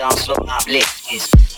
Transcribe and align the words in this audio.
dance 0.00 0.24
floor 0.24 0.38
uplift. 0.48 1.12
Is 1.12 1.49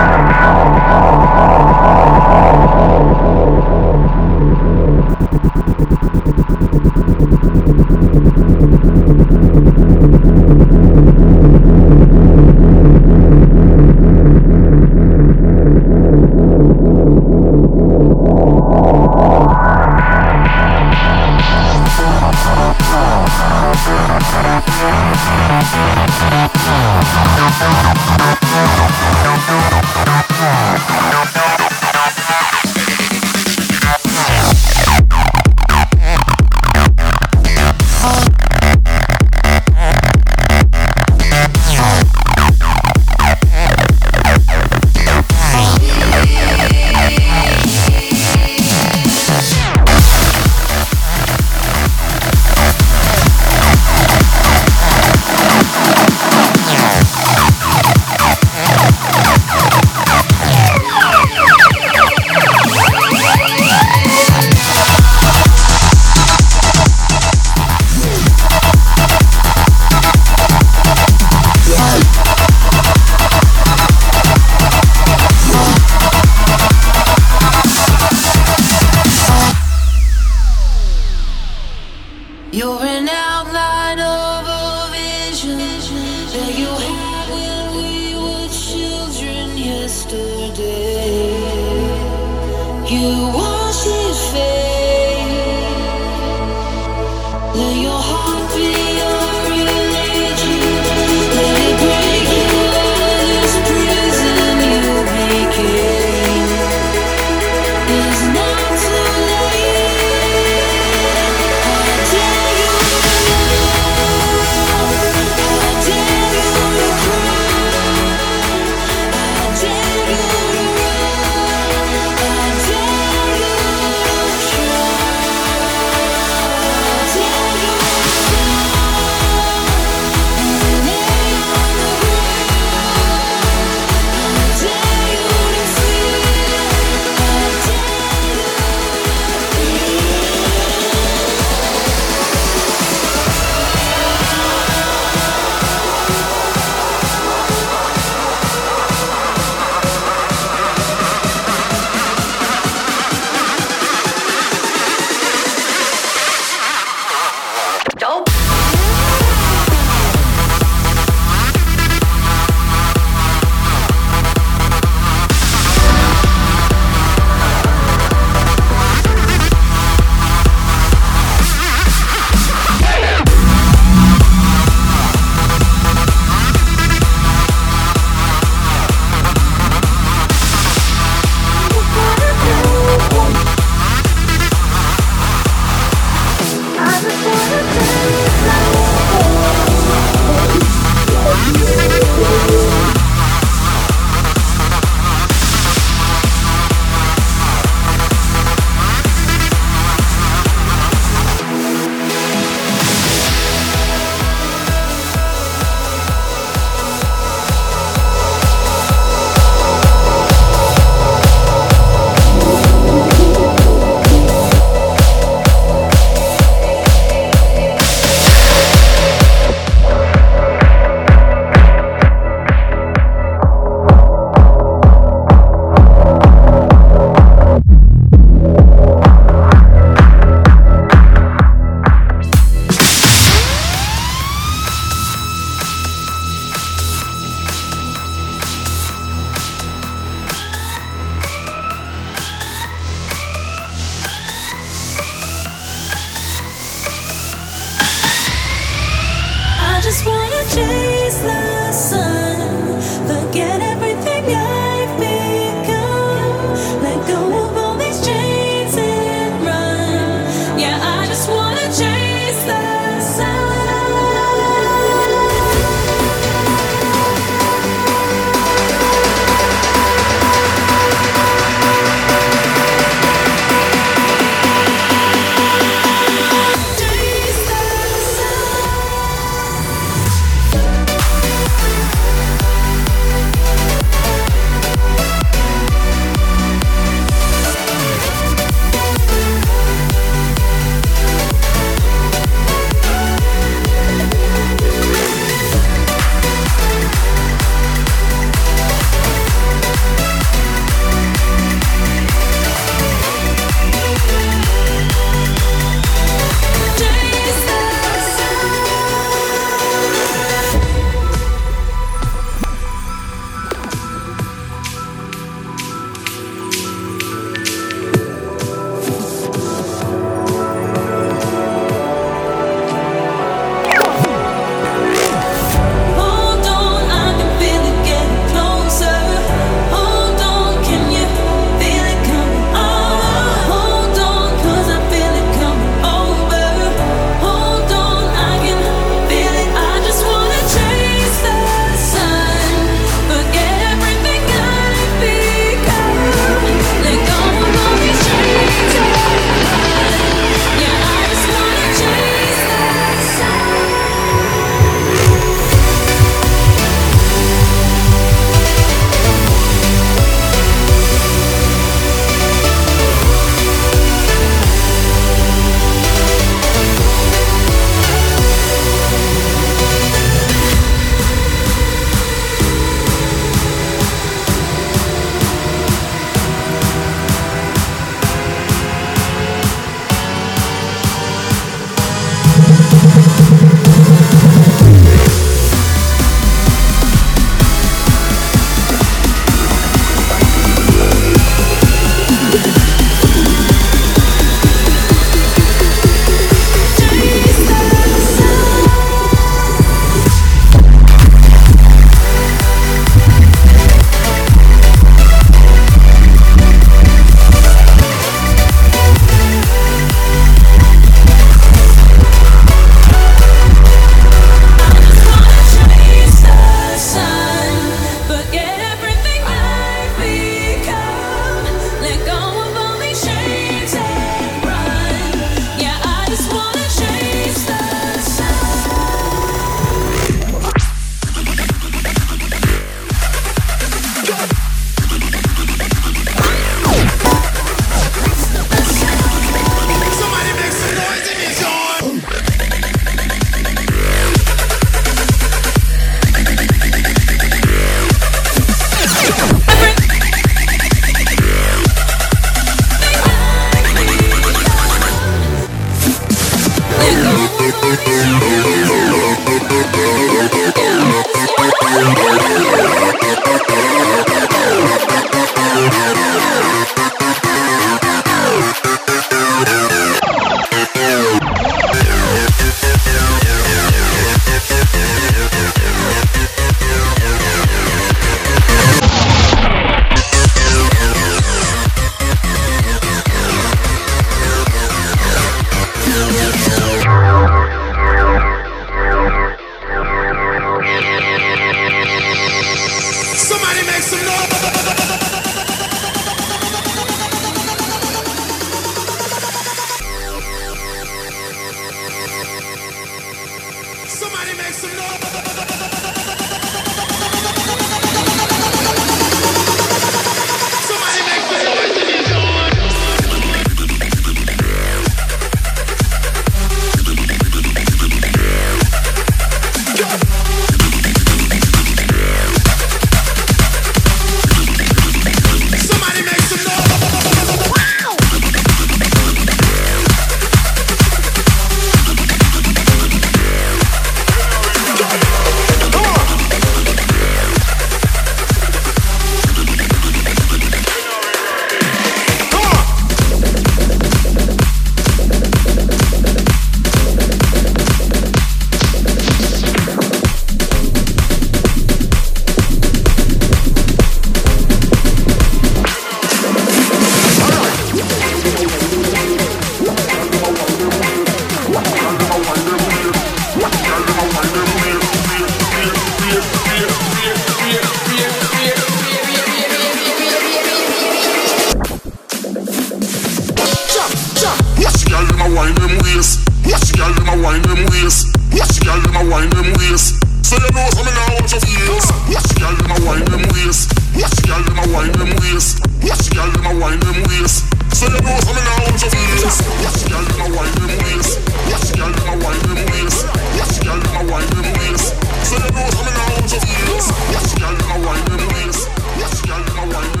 wine 575.35 575.55
them 575.55 575.77
waist. 575.83 576.19
Watch 576.45 576.67
the 576.71 576.77
girl 576.77 576.91
them 576.93 577.07
a 577.07 577.15
wine 577.23 577.41
them 577.41 577.63
waist. 577.71 578.07
Watch 578.35 578.55
the 578.59 578.65
girl 578.65 578.79
them 578.81 578.95
a 578.95 579.03
wine 579.07 579.29
them 579.29 579.53
waist. 579.55 579.95
So 580.27 580.35
you 580.35 580.51
know 580.51 580.67
something 580.75 580.95
now 580.95 581.07
what 581.15 581.31
you 581.31 581.39
feel. 581.39 581.75
Watch 582.11 582.27
the 582.27 582.35
girl 582.39 582.55
them 582.55 582.71
a 582.71 582.77
wine 582.83 583.05
them 583.07 583.23
waist. 583.31 583.71
Watch 583.95 584.15
the 584.15 584.23
girl 584.27 584.41
them 584.43 584.59
a 584.59 584.65
wine 584.71 584.91
them 584.91 585.11
waist. 585.23 585.59
Watch 585.83 586.03
the 586.07 586.15
girl 586.15 586.29
them 586.31 586.45
a 586.45 586.53
wine 586.59 586.79
them 586.79 586.99
waist. 587.07 587.47
So 587.71 587.87
you 587.87 588.01
know 588.01 588.15
something 588.19 588.43
now 588.43 588.57
what 588.59 588.75
you 588.81 588.89
feel. 588.91 589.23
Watch 589.63 589.79
the 589.79 589.87
girl 589.87 590.03
them 590.03 590.19
a 590.19 590.27
wine 590.35 590.55
them 590.59 590.73
waist. 590.83 591.11
Watch 591.47 591.65
the 591.67 591.73
girl 591.79 591.91
them 591.91 592.07
a 592.07 592.15
wine 592.19 592.41
them 592.43 592.59
waist. 592.67 592.99
Watch 593.39 593.53
the 593.55 593.61
girl 593.63 593.79
them 593.79 593.95
a 593.95 594.01
wine 594.11 594.29
them 594.35 594.47
waist. 594.59 594.87
So 595.27 595.33
you 595.39 595.49
know 595.51 595.67
something 595.71 595.95
now 595.95 596.07
what 596.11 596.27
you 596.27 596.39
feel. 596.43 596.75
Watch 597.15 597.29
the 597.31 597.37
girl 597.39 597.55
them 597.55 597.71
a 597.71 597.77
wine 597.87 598.05
them 598.09 598.23
waist. 598.35 598.61
Watch 598.99 599.15
the 599.15 599.27
girl 599.27 599.41
them 599.47 599.55
a 599.55 599.65
wine 599.71 599.91
them 599.91 599.95
waist. 599.95 600.00